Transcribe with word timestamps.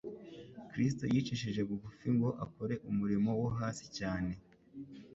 Kristo 0.71 1.03
yicishije 1.13 1.61
bugufi 1.69 2.07
ngo 2.15 2.29
akore 2.45 2.73
umurimo 2.89 3.29
wo 3.41 3.49
hasi 3.59 3.85
cyane. 3.97 4.31